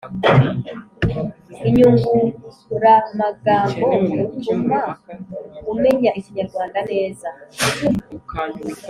inyunguramagambo 1.67 3.87
butuma 4.19 4.79
umenya 5.71 6.11
ikinyarwanda 6.19 6.79
neza 6.91 7.27